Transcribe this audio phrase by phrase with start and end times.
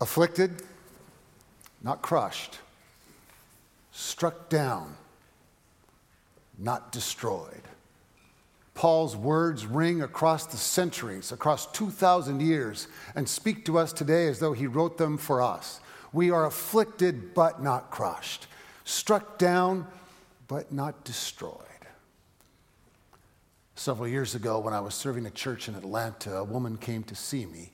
[0.00, 0.62] afflicted,
[1.82, 2.58] not crushed,
[3.92, 4.94] struck down,
[6.58, 7.62] not destroyed.
[8.74, 14.38] Paul's words ring across the centuries, across 2,000 years, and speak to us today as
[14.38, 15.80] though he wrote them for us.
[16.12, 18.46] We are afflicted but not crushed,
[18.84, 19.86] struck down
[20.46, 21.64] but not destroyed.
[23.74, 27.14] Several years ago, when I was serving a church in Atlanta, a woman came to
[27.14, 27.72] see me.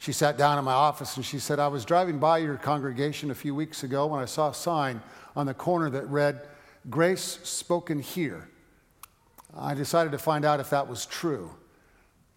[0.00, 3.30] She sat down in my office and she said, I was driving by your congregation
[3.30, 5.02] a few weeks ago when I saw a sign
[5.36, 6.48] on the corner that read,
[6.88, 8.48] Grace spoken here.
[9.54, 11.50] I decided to find out if that was true.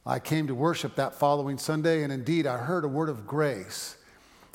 [0.05, 3.95] I came to worship that following Sunday, and indeed, I heard a word of grace.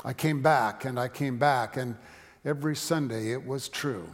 [0.05, 1.97] I came back and I came back, and
[2.45, 4.13] every Sunday it was true.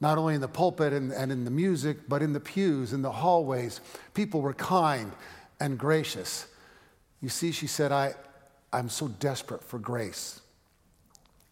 [0.00, 3.02] Not only in the pulpit and, and in the music, but in the pews, in
[3.02, 3.80] the hallways.
[4.14, 5.10] People were kind
[5.58, 6.46] and gracious.
[7.22, 8.14] You see, she said, I,
[8.72, 10.40] I'm so desperate for grace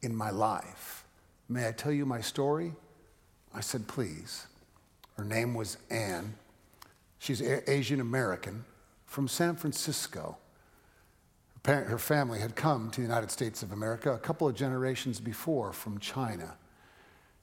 [0.02, 1.04] in my life.
[1.48, 2.74] May I tell you my story?
[3.54, 4.46] I said, Please.
[5.16, 6.34] Her name was Anne.
[7.18, 8.64] She's Asian American
[9.04, 10.38] from San Francisco.
[11.52, 14.54] Her, parent, her family had come to the United States of America a couple of
[14.54, 16.56] generations before from China.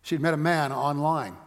[0.02, 1.38] She'd met a man online.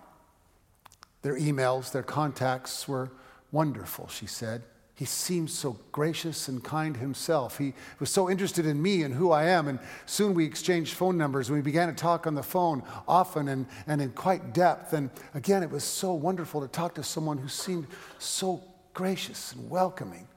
[1.22, 3.10] Their emails, their contacts were
[3.50, 4.62] wonderful, she said.
[5.00, 7.56] He seemed so gracious and kind himself.
[7.56, 9.66] He was so interested in me and who I am.
[9.66, 13.48] And soon we exchanged phone numbers and we began to talk on the phone often
[13.48, 14.92] and, and in quite depth.
[14.92, 17.86] And again, it was so wonderful to talk to someone who seemed
[18.18, 20.28] so gracious and welcoming.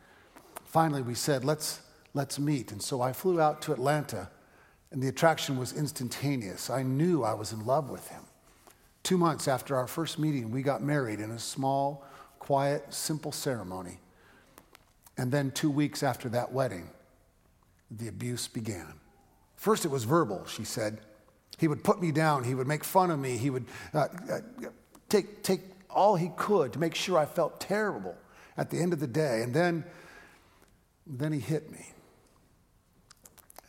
[0.64, 1.82] Finally, we said, let's,
[2.14, 2.72] let's meet.
[2.72, 4.30] And so I flew out to Atlanta,
[4.92, 6.70] and the attraction was instantaneous.
[6.70, 8.24] I knew I was in love with him.
[9.04, 12.06] Two months after our first meeting, we got married in a small,
[12.40, 14.00] quiet, simple ceremony.
[15.18, 16.90] And then two weeks after that wedding,
[17.92, 18.94] the abuse began.
[19.56, 21.00] First, it was verbal, she said.
[21.60, 24.40] He would put me down, he would make fun of me, he would uh, uh,
[25.08, 28.16] take, take all he could to make sure I felt terrible
[28.58, 29.42] at the end of the day.
[29.44, 29.86] And then,
[31.06, 31.86] then he hit me.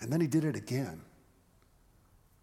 [0.00, 1.02] And then he did it again.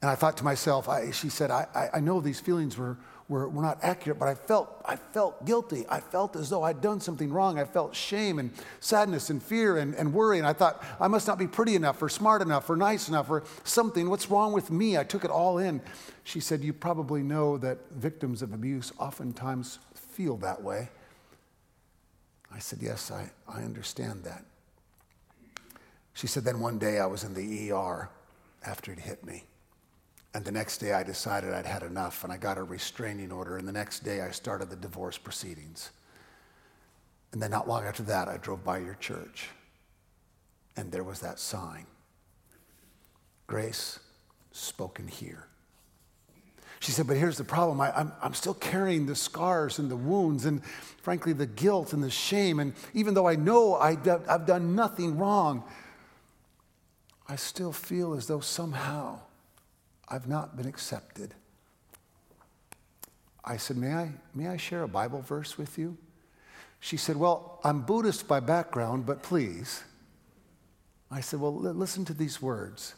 [0.01, 2.97] And I thought to myself, I, she said, I, I know these feelings were,
[3.31, 5.85] were, were not accurate, but I felt, I felt guilty.
[5.87, 7.57] I felt as though I'd done something wrong.
[7.57, 10.37] I felt shame and sadness and fear and, and worry.
[10.37, 13.29] And I thought, I must not be pretty enough or smart enough or nice enough
[13.29, 14.09] or something.
[14.09, 14.97] What's wrong with me?
[14.97, 15.79] I took it all in.
[16.25, 20.89] She said, You probably know that victims of abuse oftentimes feel that way.
[22.53, 24.43] I said, Yes, I, I understand that.
[26.13, 28.09] She said, Then one day I was in the ER
[28.65, 29.45] after it hit me.
[30.33, 33.57] And the next day I decided I'd had enough and I got a restraining order.
[33.57, 35.91] And the next day I started the divorce proceedings.
[37.33, 39.49] And then not long after that, I drove by your church
[40.77, 41.85] and there was that sign
[43.47, 43.99] Grace
[44.53, 45.45] spoken here.
[46.79, 47.81] She said, But here's the problem.
[47.81, 50.63] I, am I'm, I'm still carrying the scars and the wounds and,
[51.01, 52.59] frankly, the guilt and the shame.
[52.61, 53.97] And even though I know I,
[54.29, 55.65] I've done nothing wrong,
[57.27, 59.19] I still feel as though somehow
[60.11, 61.33] I've not been accepted.
[63.45, 65.97] I said, May I, may I share a Bible verse with you?
[66.81, 69.83] She said, Well, I'm Buddhist by background, but please.
[71.09, 72.93] I said, Well, listen to these words.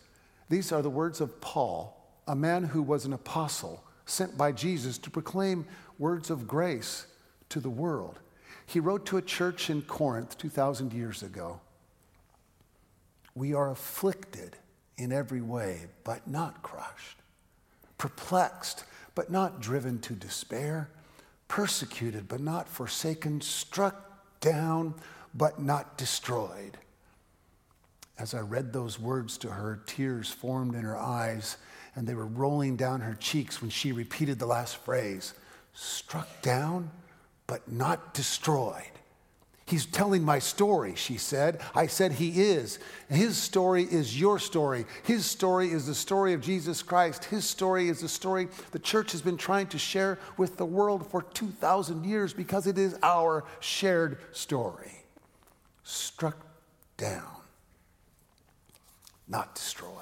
[0.49, 1.95] These are the words of Paul,
[2.27, 5.67] a man who was an apostle sent by Jesus to proclaim
[5.99, 7.05] words of grace
[7.49, 8.19] to the world.
[8.65, 11.61] He wrote to a church in Corinth 2,000 years ago
[13.35, 14.57] We are afflicted
[14.97, 17.17] in every way, but not crushed,
[17.97, 18.83] perplexed,
[19.15, 20.89] but not driven to despair,
[21.47, 24.93] persecuted, but not forsaken, struck down,
[25.33, 26.77] but not destroyed.
[28.17, 31.57] As I read those words to her, tears formed in her eyes
[31.95, 35.33] and they were rolling down her cheeks when she repeated the last phrase
[35.73, 36.91] struck down,
[37.47, 38.83] but not destroyed.
[39.65, 41.61] He's telling my story, she said.
[41.73, 42.79] I said, He is.
[43.09, 44.85] His story is your story.
[45.03, 47.25] His story is the story of Jesus Christ.
[47.25, 51.09] His story is the story the church has been trying to share with the world
[51.09, 54.91] for 2,000 years because it is our shared story.
[55.83, 56.45] Struck
[56.97, 57.37] down,
[59.29, 59.93] not destroyed.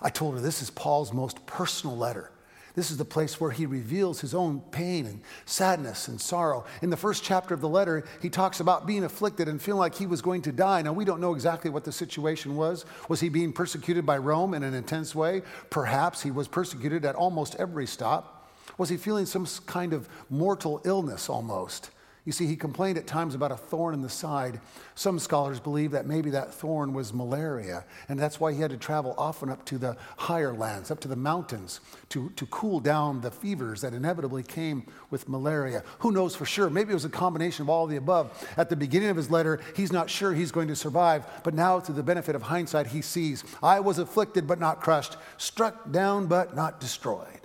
[0.00, 2.30] I told her this is Paul's most personal letter.
[2.74, 6.64] This is the place where he reveals his own pain and sadness and sorrow.
[6.82, 9.94] In the first chapter of the letter, he talks about being afflicted and feeling like
[9.94, 10.82] he was going to die.
[10.82, 12.84] Now, we don't know exactly what the situation was.
[13.08, 15.42] Was he being persecuted by Rome in an intense way?
[15.70, 18.50] Perhaps he was persecuted at almost every stop.
[18.76, 21.90] Was he feeling some kind of mortal illness almost?
[22.26, 24.58] You see, he complained at times about a thorn in the side.
[24.94, 28.78] Some scholars believe that maybe that thorn was malaria, and that's why he had to
[28.78, 33.20] travel often up to the higher lands, up to the mountains, to, to cool down
[33.20, 35.82] the fevers that inevitably came with malaria.
[35.98, 36.70] Who knows for sure?
[36.70, 38.48] Maybe it was a combination of all of the above.
[38.56, 41.78] At the beginning of his letter, he's not sure he's going to survive, but now,
[41.78, 46.26] through the benefit of hindsight, he sees I was afflicted but not crushed, struck down
[46.26, 47.40] but not destroyed.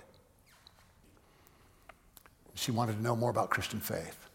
[2.54, 4.29] She wanted to know more about Christian faith.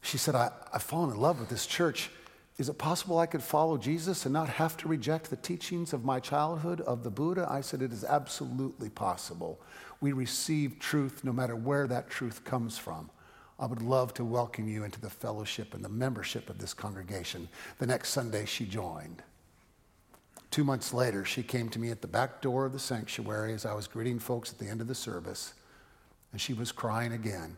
[0.00, 2.10] She said, I, I've fallen in love with this church.
[2.58, 6.04] Is it possible I could follow Jesus and not have to reject the teachings of
[6.04, 7.46] my childhood of the Buddha?
[7.48, 9.60] I said, It is absolutely possible.
[10.00, 13.10] We receive truth no matter where that truth comes from.
[13.60, 17.48] I would love to welcome you into the fellowship and the membership of this congregation.
[17.78, 19.22] The next Sunday, she joined.
[20.50, 23.66] Two months later, she came to me at the back door of the sanctuary as
[23.66, 25.54] I was greeting folks at the end of the service,
[26.32, 27.56] and she was crying again,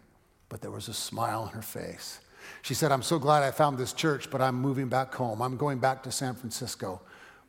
[0.49, 2.21] but there was a smile on her face.
[2.63, 5.41] She said, I'm so glad I found this church, but I'm moving back home.
[5.41, 7.01] I'm going back to San Francisco.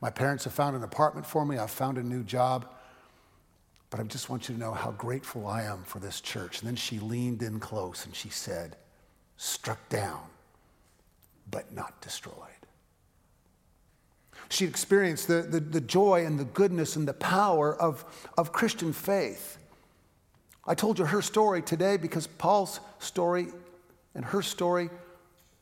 [0.01, 2.65] My parents have found an apartment for me, I've found a new job.
[3.89, 6.59] But I just want you to know how grateful I am for this church.
[6.59, 8.77] And then she leaned in close and she said,
[9.35, 10.21] struck down,
[11.49, 12.35] but not destroyed.
[14.49, 18.05] She experienced the, the, the, joy and the goodness and the power of,
[18.37, 19.57] of Christian faith.
[20.65, 23.47] I told you her story today because Paul's story
[24.15, 24.89] and her story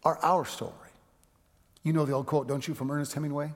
[0.03, 0.73] are our story.
[1.83, 3.53] You know the old quote, don't you, from Ernest Hemingway?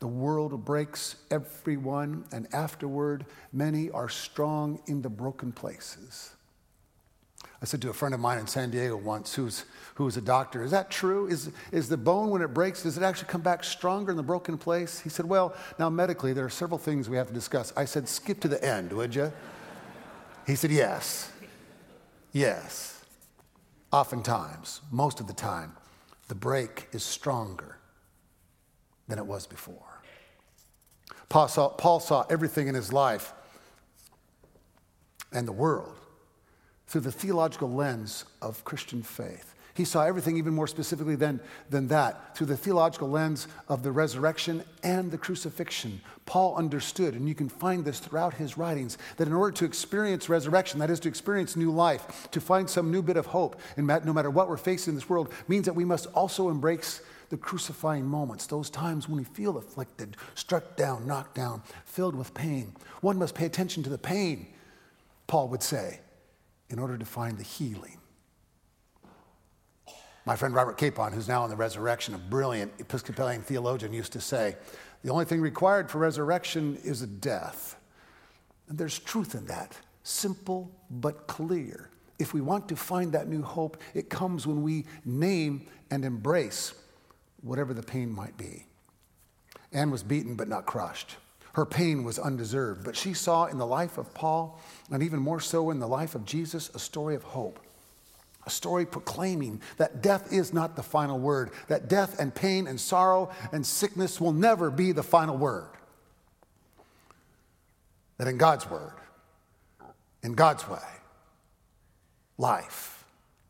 [0.00, 6.34] The world breaks everyone, and afterward, many are strong in the broken places.
[7.62, 10.22] I said to a friend of mine in San Diego once, who's, who was a
[10.22, 11.26] doctor, Is that true?
[11.26, 14.22] Is, is the bone, when it breaks, does it actually come back stronger in the
[14.22, 14.98] broken place?
[15.00, 17.72] He said, Well, now medically, there are several things we have to discuss.
[17.76, 19.30] I said, Skip to the end, would you?
[20.46, 21.30] He said, Yes.
[22.32, 22.99] Yes.
[23.92, 25.76] Oftentimes, most of the time,
[26.28, 27.78] the break is stronger
[29.08, 30.00] than it was before.
[31.28, 33.32] Paul saw, Paul saw everything in his life
[35.32, 35.96] and the world
[36.86, 39.54] through the theological lens of Christian faith.
[39.74, 43.92] He saw everything even more specifically than, than that through the theological lens of the
[43.92, 46.00] resurrection and the crucifixion.
[46.26, 50.28] Paul understood, and you can find this throughout his writings, that in order to experience
[50.28, 53.86] resurrection, that is to experience new life, to find some new bit of hope, and
[53.86, 57.00] no matter what we're facing in this world, means that we must also embrace
[57.30, 62.34] the crucifying moments, those times when we feel afflicted, struck down, knocked down, filled with
[62.34, 62.74] pain.
[63.02, 64.48] One must pay attention to the pain,
[65.28, 66.00] Paul would say,
[66.68, 67.99] in order to find the healing.
[70.26, 74.20] My friend Robert Capon, who's now in the resurrection, a brilliant Episcopalian theologian, used to
[74.20, 74.56] say,
[75.02, 77.76] The only thing required for resurrection is a death.
[78.68, 81.88] And there's truth in that, simple but clear.
[82.18, 86.74] If we want to find that new hope, it comes when we name and embrace
[87.40, 88.66] whatever the pain might be.
[89.72, 91.16] Anne was beaten but not crushed.
[91.54, 95.40] Her pain was undeserved, but she saw in the life of Paul, and even more
[95.40, 97.58] so in the life of Jesus, a story of hope
[98.46, 102.80] a story proclaiming that death is not the final word, that death and pain and
[102.80, 105.70] sorrow and sickness will never be the final word.
[108.16, 108.94] That in God's word,
[110.22, 110.78] in God's way,
[112.38, 113.04] life,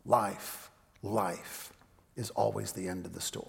[0.04, 0.70] life,
[1.02, 1.72] life
[2.16, 3.46] is always the end of the story.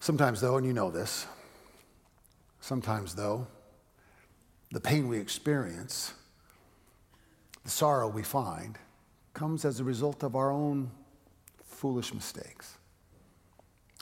[0.00, 1.26] Sometimes, though, and you know this,
[2.60, 3.46] sometimes, though,
[4.70, 6.14] the pain we experience,
[7.64, 8.78] the sorrow we find,
[9.34, 10.90] comes as a result of our own
[11.64, 12.76] foolish mistakes,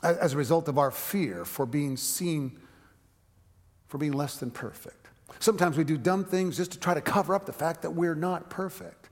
[0.03, 2.59] as a result of our fear for being seen,
[3.87, 5.07] for being less than perfect.
[5.39, 8.15] Sometimes we do dumb things just to try to cover up the fact that we're
[8.15, 9.09] not perfect.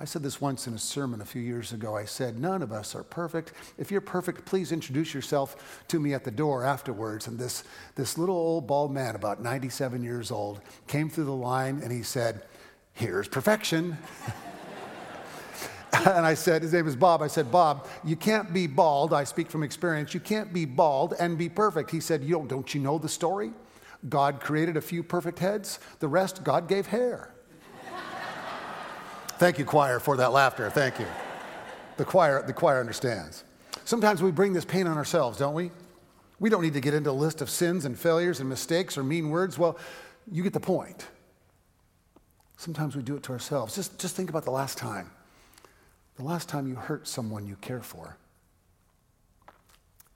[0.00, 1.96] I said this once in a sermon a few years ago.
[1.96, 3.52] I said, None of us are perfect.
[3.78, 7.26] If you're perfect, please introduce yourself to me at the door afterwards.
[7.26, 7.64] And this,
[7.96, 12.02] this little old bald man, about 97 years old, came through the line and he
[12.02, 12.42] said,
[12.92, 13.98] Here's perfection.
[16.06, 17.22] and I said, his name is Bob.
[17.22, 19.12] I said, Bob, you can't be bald.
[19.12, 20.12] I speak from experience.
[20.12, 21.90] You can't be bald and be perfect.
[21.90, 23.52] He said, you don't, don't you know the story?
[24.08, 27.32] God created a few perfect heads, the rest, God gave hair.
[29.38, 30.70] Thank you, choir, for that laughter.
[30.70, 31.06] Thank you.
[31.96, 33.44] The choir, the choir understands.
[33.84, 35.70] Sometimes we bring this pain on ourselves, don't we?
[36.38, 39.02] We don't need to get into a list of sins and failures and mistakes or
[39.02, 39.58] mean words.
[39.58, 39.78] Well,
[40.30, 41.08] you get the point.
[42.56, 43.74] Sometimes we do it to ourselves.
[43.74, 45.10] Just, just think about the last time
[46.18, 48.16] the last time you hurt someone you care for.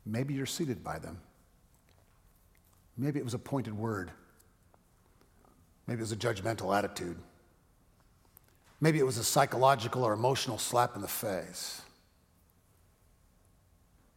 [0.04, 1.20] Maybe you're seated by them.
[2.98, 4.10] Maybe it was a pointed word.
[5.86, 7.16] Maybe it was a judgmental attitude.
[8.80, 11.82] Maybe it was a psychological or emotional slap in the face.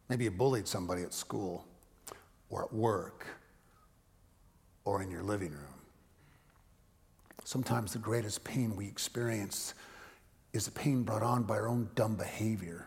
[0.08, 1.64] Maybe you bullied somebody at school
[2.50, 3.26] or at work
[4.84, 5.62] or in your living room.
[7.44, 9.74] Sometimes the greatest pain we experience
[10.56, 12.86] is the pain brought on by our own dumb behavior.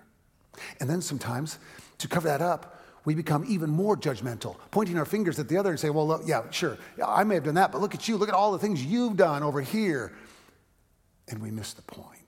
[0.79, 1.59] And then sometimes,
[1.99, 5.69] to cover that up, we become even more judgmental, pointing our fingers at the other
[5.69, 8.17] and say, Well, look, yeah, sure, I may have done that, but look at you.
[8.17, 10.13] Look at all the things you've done over here.
[11.29, 12.18] And we miss the point.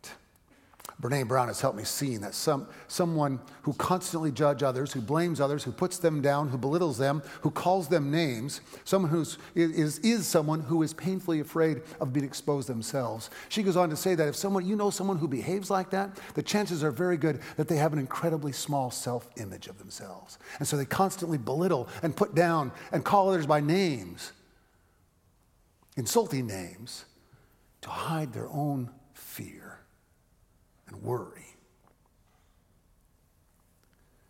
[1.01, 5.41] Brene Brown has helped me see that some, someone who constantly judges others, who blames
[5.41, 9.97] others, who puts them down, who belittles them, who calls them names, someone who is,
[9.99, 13.31] is someone who is painfully afraid of being exposed themselves.
[13.49, 16.15] She goes on to say that if someone, you know someone who behaves like that,
[16.35, 20.37] the chances are very good that they have an incredibly small self image of themselves.
[20.59, 24.33] And so they constantly belittle and put down and call others by names,
[25.97, 27.05] insulting names,
[27.81, 29.60] to hide their own fear
[30.91, 31.45] and worry.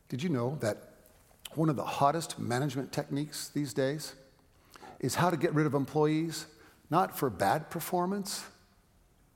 [0.09, 0.77] Did you know that
[1.55, 4.13] one of the hottest management techniques these days
[4.99, 6.45] is how to get rid of employees,
[6.89, 8.43] not for bad performance,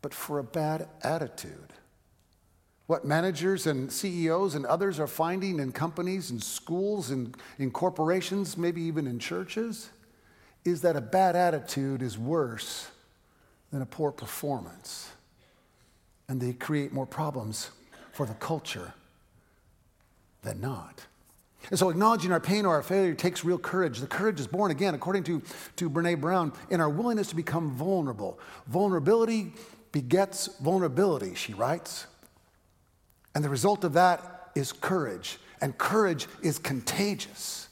[0.01, 1.74] but for a bad attitude?
[2.88, 8.58] What managers and CEOs and others are finding in companies and schools and in corporations,
[8.58, 9.89] maybe even in churches,
[10.63, 12.89] is that a bad attitude is worse
[13.72, 15.10] than a poor performance
[16.27, 17.72] and they create more problems
[18.12, 18.94] for the culture
[20.44, 21.05] than not.
[21.70, 24.00] And so, acknowledging our pain or our failure takes real courage.
[24.00, 25.41] The courage is born again, according to,
[25.77, 28.39] to Brene Brown, in our willingness to become vulnerable.
[28.67, 29.53] Vulnerability
[29.91, 32.05] begets vulnerability, she writes.
[33.34, 35.39] And the result of that is courage.
[35.62, 37.70] And courage is contagious.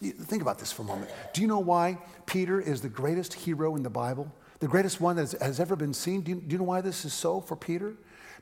[0.00, 1.10] Think about this for a moment.
[1.34, 4.32] Do you know why Peter is the greatest hero in the Bible?
[4.60, 6.20] The greatest one that has, ever been seen.
[6.20, 7.94] Do you, do you know why this is so for Peter?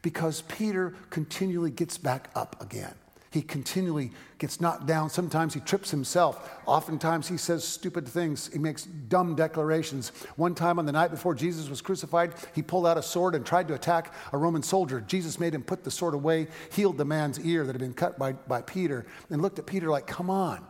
[0.02, 2.94] Because Peter continually gets back up again.
[3.30, 5.10] He continually gets knocked down.
[5.10, 6.58] Sometimes he trips himself.
[6.64, 8.50] Oftentimes he says stupid things.
[8.52, 10.10] He makes dumb declarations.
[10.36, 13.44] One time on the night before Jesus was crucified, he pulled out a sword and
[13.44, 15.02] tried to attack a Roman soldier.
[15.02, 18.18] Jesus made him put the sword away, healed the man's ear that had been cut
[18.18, 20.66] by, by Peter, and looked at Peter like, Come on.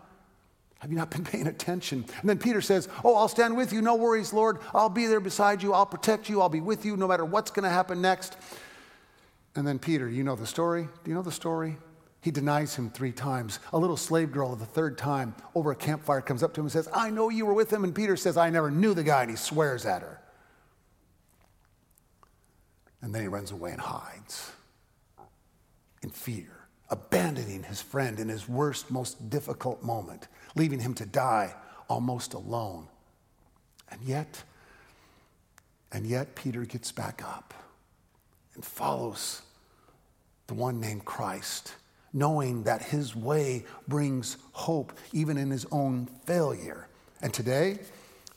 [0.78, 2.04] Have you not been paying attention?
[2.20, 3.82] And then Peter says, Oh, I'll stand with you.
[3.82, 4.58] No worries, Lord.
[4.72, 5.72] I'll be there beside you.
[5.72, 6.40] I'll protect you.
[6.40, 8.36] I'll be with you no matter what's going to happen next.
[9.56, 10.88] And then Peter, you know the story?
[11.02, 11.76] Do you know the story?
[12.20, 13.58] He denies him three times.
[13.72, 16.72] A little slave girl, the third time, over a campfire, comes up to him and
[16.72, 17.82] says, I know you were with him.
[17.82, 19.22] And Peter says, I never knew the guy.
[19.22, 20.20] And he swears at her.
[23.02, 24.50] And then he runs away and hides
[26.02, 31.54] in fear, abandoning his friend in his worst, most difficult moment leaving him to die
[31.88, 32.86] almost alone.
[33.90, 34.42] And yet,
[35.92, 37.54] and yet, Peter gets back up
[38.54, 39.42] and follows
[40.46, 41.74] the one named Christ,
[42.12, 46.88] knowing that his way brings hope even in his own failure.
[47.22, 47.78] And today,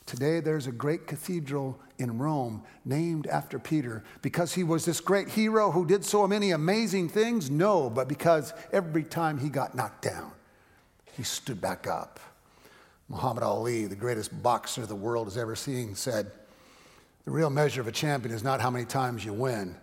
[0.06, 5.28] today there's a great cathedral in Rome named after Peter because he was this great
[5.28, 7.50] hero who did so many amazing things?
[7.50, 10.32] No, but because every time he got knocked down,
[11.16, 12.20] he stood back up.
[13.08, 16.30] Muhammad Ali, the greatest boxer the world has ever seen, said,
[17.24, 19.76] The real measure of a champion is not how many times you win,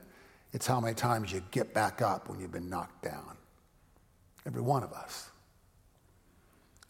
[0.51, 3.37] it's how many times you get back up when you've been knocked down.
[4.45, 5.29] Every one of us,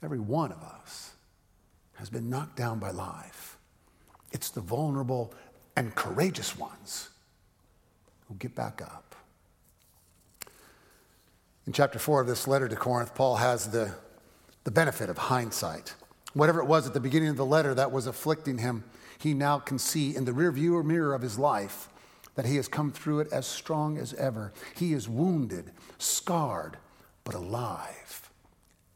[0.02, 1.12] every one of us
[1.96, 3.58] has been knocked down by life.
[4.32, 5.34] It's the vulnerable
[5.76, 7.10] and courageous ones
[8.28, 9.16] who get back up.
[11.68, 13.94] In chapter 4 of this letter to Corinth, Paul has the
[14.64, 15.94] the benefit of hindsight.
[16.34, 18.84] Whatever it was at the beginning of the letter that was afflicting him,
[19.18, 21.90] he now can see in the rearview mirror of his life
[22.36, 24.54] that he has come through it as strong as ever.
[24.76, 26.78] He is wounded, scarred,
[27.24, 28.30] but alive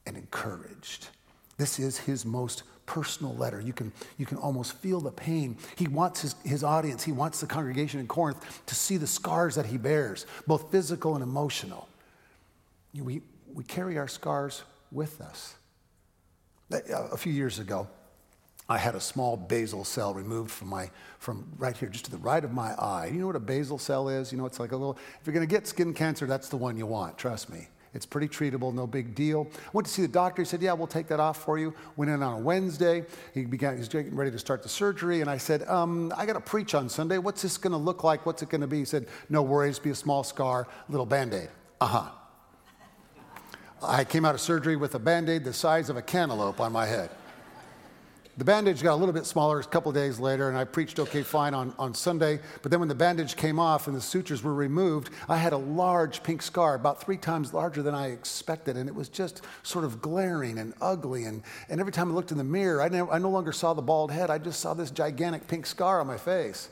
[0.05, 1.09] and encouraged.
[1.57, 3.59] This is his most personal letter.
[3.59, 5.57] You can, you can almost feel the pain.
[5.75, 9.55] He wants his, his audience, he wants the congregation in Corinth to see the scars
[9.55, 11.87] that he bears, both physical and emotional.
[12.93, 13.21] We,
[13.53, 14.63] we carry our scars
[14.93, 15.55] with us.
[16.71, 17.87] A few years ago,
[18.69, 22.17] I had a small basal cell removed from my from right here, just to the
[22.17, 23.09] right of my eye.
[23.13, 24.31] You know what a basal cell is?
[24.31, 24.97] You know, it's like a little.
[25.19, 27.17] If you're going to get skin cancer, that's the one you want.
[27.17, 27.67] Trust me.
[27.93, 29.47] It's pretty treatable, no big deal.
[29.53, 30.41] I Went to see the doctor.
[30.41, 33.05] He said, "Yeah, we'll take that off for you." Went in on a Wednesday.
[33.33, 33.77] He began.
[33.77, 36.73] He's getting ready to start the surgery, and I said, um, "I got to preach
[36.73, 37.17] on Sunday.
[37.19, 38.25] What's this going to look like?
[38.25, 39.77] What's it going to be?" He said, "No worries.
[39.77, 42.09] Be a small scar, little band-aid." Uh huh.
[43.85, 46.71] I came out of surgery with a band aid the size of a cantaloupe on
[46.71, 47.09] my head.
[48.35, 51.21] The bandage got a little bit smaller a couple days later, and I preached okay
[51.21, 52.39] fine on, on Sunday.
[52.63, 55.57] But then when the bandage came off and the sutures were removed, I had a
[55.57, 58.75] large pink scar, about three times larger than I expected.
[58.75, 61.25] And it was just sort of glaring and ugly.
[61.25, 63.75] And, and every time I looked in the mirror, I, never, I no longer saw
[63.75, 66.69] the bald head, I just saw this gigantic pink scar on my face.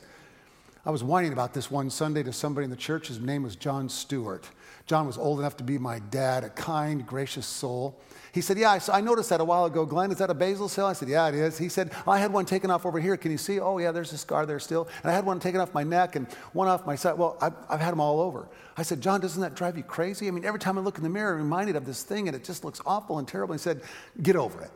[0.84, 3.06] I was whining about this one Sunday to somebody in the church.
[3.06, 4.48] His name was John Stewart.
[4.86, 8.00] John was old enough to be my dad, a kind, gracious soul.
[8.32, 9.84] He said, Yeah, I, noticed that a while ago.
[9.84, 10.86] Glenn, is that a basal cell?
[10.86, 11.58] I said, Yeah, it is.
[11.58, 13.16] He said, I had one taken off over here.
[13.16, 13.60] Can you see?
[13.60, 14.88] Oh, yeah, there's a scar there still.
[15.02, 17.18] And I had one taken off my neck and one off my side.
[17.18, 18.48] Well, I've, I've had them all over.
[18.76, 20.28] I said, John, doesn't that drive you crazy?
[20.28, 22.34] I mean, every time I look in the mirror, I'm reminded of this thing and
[22.34, 23.52] it just looks awful and terrible.
[23.52, 23.82] He said,
[24.22, 24.70] Get over it.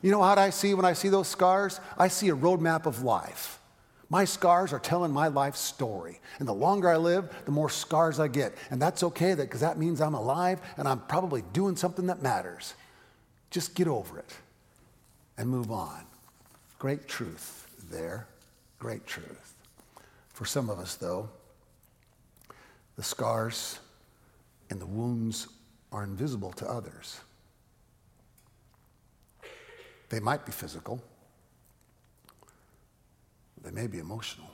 [0.00, 1.80] You know what I see when I see those scars?
[1.96, 3.60] I see a roadmap of life.
[4.10, 6.20] My scars are telling my life story.
[6.38, 8.54] And the longer I live, the more scars I get.
[8.70, 12.74] And that's okay because that means I'm alive and I'm probably doing something that matters.
[13.50, 14.34] Just get over it
[15.36, 16.04] and move on.
[16.78, 18.26] Great truth there.
[18.78, 19.54] Great truth.
[20.32, 21.28] For some of us, though,
[22.96, 23.78] the scars
[24.70, 25.48] and the wounds
[25.92, 27.20] are invisible to others.
[30.08, 31.02] They might be physical.
[33.68, 34.48] They may be emotional,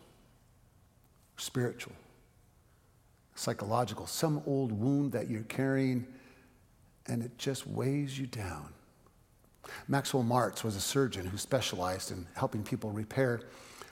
[1.37, 1.93] spiritual,
[3.37, 6.05] psychological, some old wound that you're carrying
[7.07, 8.71] and it just weighs you down.
[9.87, 13.43] Maxwell Maltz was a surgeon who specialized in helping people repair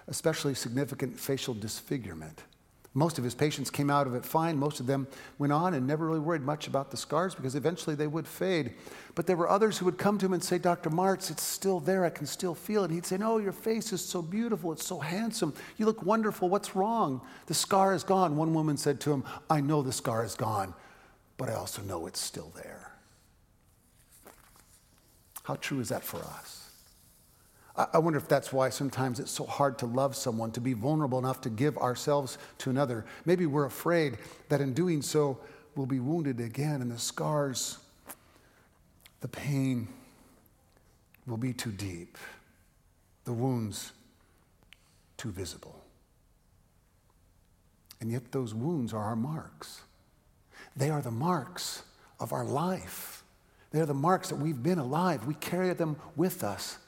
[0.08, 2.42] especially significant facial disfigurement.
[2.94, 4.58] Most of his patients came out of it fine.
[4.58, 5.06] Most of them
[5.38, 8.74] went on and never really worried much about the scars because eventually they would fade.
[9.14, 10.90] But there were others who would come to him and say, Dr.
[10.90, 12.04] Maltz, it's still there.
[12.04, 12.90] I can still feel it.
[12.90, 14.72] He'd say, No, your face is so beautiful.
[14.72, 15.54] It's so handsome.
[15.78, 16.50] You look wonderful.
[16.50, 17.22] What's wrong?
[17.46, 18.36] The scar is gone.
[18.36, 20.74] One woman said to him, I know the scar is gone,
[21.38, 22.92] but I also know it's still there.
[25.44, 26.61] How true is that for us?
[27.74, 31.18] I wonder if that's why sometimes it's so hard to love someone, to be vulnerable
[31.18, 33.06] enough to give ourselves to another.
[33.24, 34.18] Maybe we're afraid
[34.50, 35.38] that in doing so,
[35.74, 37.78] we'll be wounded again, and the scars,
[39.20, 39.88] the pain
[41.26, 42.18] will be too deep,
[43.24, 43.92] the wounds
[45.16, 45.82] too visible.
[48.02, 49.80] And yet, those wounds are our marks.
[50.76, 51.84] They are the marks
[52.20, 53.22] of our life.
[53.70, 55.24] They are the marks that we've been alive.
[55.24, 56.78] We carry them with us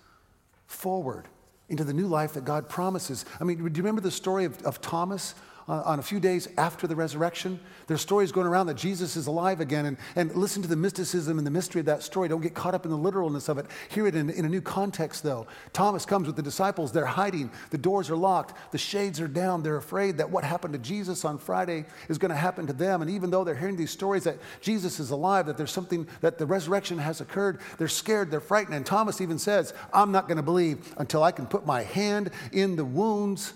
[0.66, 1.28] forward
[1.68, 3.24] into the new life that God promises.
[3.40, 5.34] I mean, do you remember the story of, of Thomas
[5.66, 7.58] on a few days after the resurrection.
[7.86, 11.38] There's stories going around that Jesus is alive again, and, and listen to the mysticism
[11.38, 12.28] and the mystery of that story.
[12.28, 13.66] Don't get caught up in the literalness of it.
[13.88, 15.46] Hear it in, in a new context, though.
[15.72, 16.92] Thomas comes with the disciples.
[16.92, 17.50] They're hiding.
[17.70, 18.72] The doors are locked.
[18.72, 19.62] The shades are down.
[19.62, 23.02] They're afraid that what happened to Jesus on Friday is going to happen to them.
[23.02, 26.38] And even though they're hearing these stories that Jesus is alive, that there's something, that
[26.38, 28.74] the resurrection has occurred, they're scared, they're frightened.
[28.74, 32.30] And Thomas even says, I'm not going to believe until I can put my hand
[32.52, 33.54] in the wounds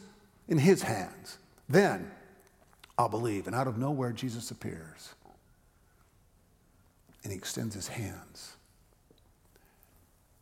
[0.49, 1.39] in his hands.
[1.69, 2.11] Then
[2.97, 3.47] I'll believe.
[3.47, 5.15] And out of nowhere, Jesus appears.
[7.23, 8.57] And he extends his hands.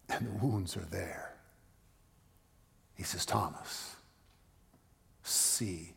[0.08, 1.34] And the wounds are there.
[2.94, 3.96] He says, Thomas,
[5.22, 5.92] see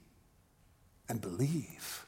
[1.08, 2.06] and believe.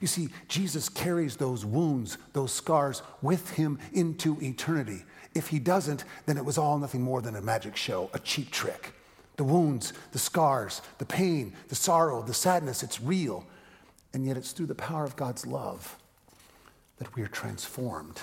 [0.00, 5.04] You see, Jesus carries those wounds, those scars with him into eternity.
[5.34, 8.50] If he doesn't, then it was all nothing more than a magic show, a cheap
[8.50, 8.92] trick.
[9.36, 13.46] The wounds, the scars, the pain, the sorrow, the sadness, it's real.
[14.14, 15.96] And yet it's through the power of God's love
[16.98, 18.20] that we are transformed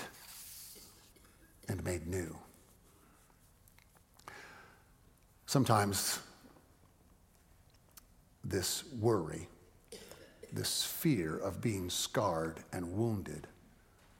[1.68, 2.36] and made new.
[5.46, 6.18] Sometimes
[8.42, 9.46] this worry,
[10.52, 13.46] this fear of being scarred and wounded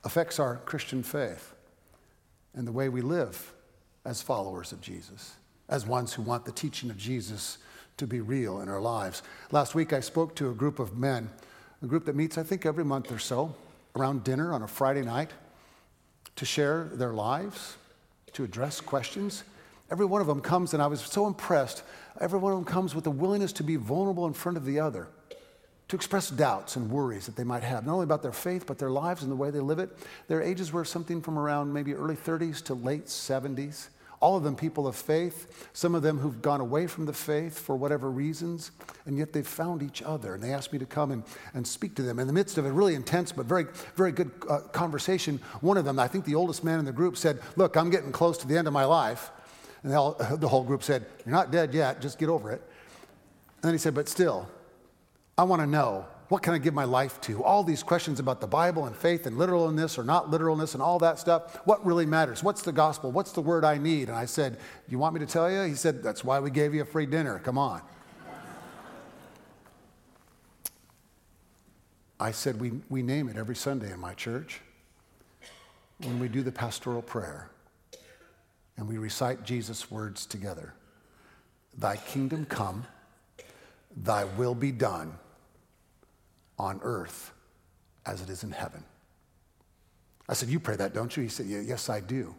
[0.05, 1.55] affects our Christian faith
[2.55, 3.53] and the way we live
[4.05, 5.35] as followers of Jesus
[5.69, 7.59] as ones who want the teaching of Jesus
[7.97, 9.23] to be real in our lives.
[9.51, 11.31] Last week, I spoke to a group of men,
[11.83, 13.55] a group that meets, I think, every month or so
[13.97, 15.31] around dinner on a Friday night
[16.37, 17.77] to share their lives,
[18.33, 19.45] to address questions.
[19.91, 21.85] Every one of them comes, and I was so impressed.
[22.21, 24.81] Every one of them comes with a willingness to be vulnerable in front of the
[24.81, 25.07] other,
[25.87, 28.79] to express doubts and worries that they might have, not only about their faith, but
[28.79, 29.91] their lives and the way they live it.
[30.27, 33.89] Their ages were something from around maybe early 30s to late 70s
[34.25, 37.59] all of them people of faith, some of them who've gone away from the faith
[37.59, 38.71] for whatever reasons,
[39.05, 40.33] and yet they've found each other.
[40.33, 42.19] And they asked me to come and, and speak to them.
[42.19, 45.85] In the midst of a really intense but very, very good uh, conversation, one of
[45.85, 48.49] them, I think the oldest man in the group, said, Look, I'm getting close to
[48.49, 49.31] the end of my life.
[49.83, 52.63] And all, the whole group said, You're not dead yet, just get over it.
[53.57, 54.49] And then he said, But still,
[55.37, 57.45] I want to know What can I give my life to?
[57.45, 60.99] All these questions about the Bible and faith and literalness or not literalness and all
[60.99, 61.61] that stuff.
[61.65, 62.43] What really matters?
[62.43, 63.13] What's the gospel?
[63.13, 64.09] What's the word I need?
[64.09, 65.63] And I said, You want me to tell you?
[65.63, 67.39] He said, That's why we gave you a free dinner.
[67.39, 67.83] Come on.
[72.19, 74.61] I said, we, we name it every Sunday in my church
[75.99, 77.49] when we do the pastoral prayer
[78.77, 80.75] and we recite Jesus' words together
[81.79, 82.87] Thy kingdom come,
[83.97, 85.17] thy will be done
[86.59, 87.33] on earth
[88.07, 88.85] as it is in heaven.
[90.29, 91.23] I said, You pray that, don't you?
[91.23, 92.35] He said, Yes, I do.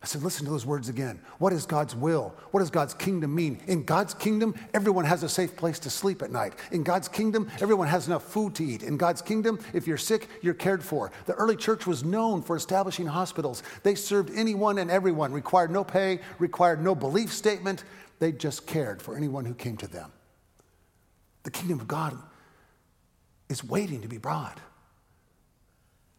[0.00, 1.20] I said, Listen to those words again.
[1.38, 2.34] What is God's will?
[2.52, 3.60] What does God's kingdom mean?
[3.66, 6.54] In God's kingdom, everyone has a safe place to sleep at night.
[6.70, 8.84] In God's kingdom, everyone has enough food to eat.
[8.84, 11.10] In God's kingdom, if you're sick, you're cared for.
[11.26, 13.64] The early church was known for establishing hospitals.
[13.82, 17.82] They served anyone and everyone, required no pay, required no belief statement.
[18.20, 20.12] They just cared for anyone who came to them.
[21.42, 22.16] The kingdom of God
[23.48, 24.58] is waiting to be brought.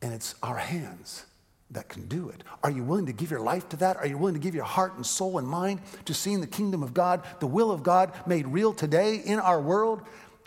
[0.01, 1.25] And it's our hands
[1.71, 2.43] that can do it.
[2.63, 3.97] Are you willing to give your life to that?
[3.97, 6.81] Are you willing to give your heart and soul and mind to seeing the kingdom
[6.81, 10.01] of God, the will of God made real today in our world?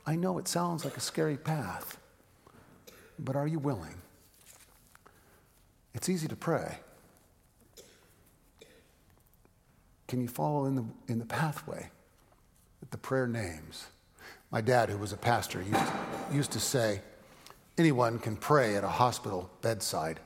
[0.04, 1.96] I know it sounds like a scary path,
[3.18, 3.94] but are you willing?
[5.94, 6.78] It's easy to pray.
[10.08, 11.88] Can you follow in the, in the pathway
[12.80, 13.86] that the prayer names?
[14.52, 15.92] My dad, who was a pastor, used to,
[16.30, 17.00] used to say,
[17.78, 20.20] anyone can pray at a hospital bedside.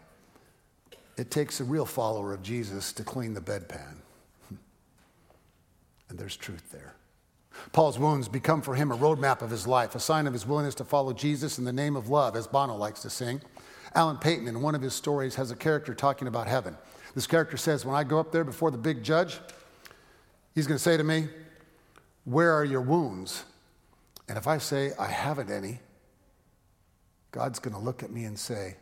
[1.16, 3.98] It takes a real follower of Jesus to clean the bedpan.
[6.10, 6.94] And there's truth there.
[7.72, 10.74] Paul's wounds become for him a roadmap of his life, a sign of his willingness
[10.76, 13.40] to follow Jesus in the name of love, as Bono likes to sing.
[13.94, 16.76] Alan Paton, in one of his stories, has a character talking about heaven.
[17.14, 19.38] This character says, When I go up there before the big judge,
[20.54, 21.28] he's going to say to me,
[22.24, 23.44] Where are your wounds?
[24.28, 25.80] And if I say, I haven't any,
[27.30, 28.76] God's going to look at me and say,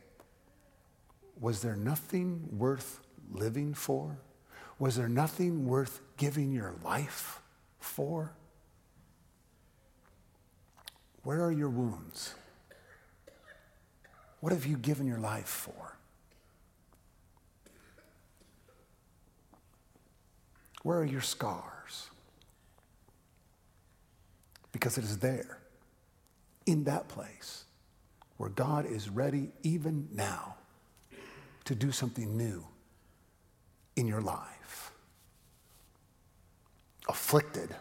[1.41, 4.17] Was there nothing worth living for?
[4.79, 7.41] Was there nothing worth giving your life
[7.79, 8.33] for?
[11.23, 12.35] Where are your wounds?
[14.41, 15.97] What have you given your life for?
[20.83, 21.74] Where are your scars?
[24.75, 25.59] Because it is there,
[26.67, 27.65] in that place,
[28.39, 30.57] where God is ready even now
[31.65, 32.67] to do something new
[33.95, 34.91] in your life.
[37.09, 37.73] Afflicted,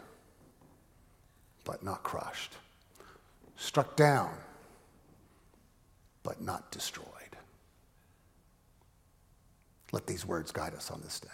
[1.64, 2.52] but not crushed.
[3.56, 4.30] Struck down,
[6.22, 7.08] but not destroyed.
[9.90, 11.28] Let these words guide us on this day.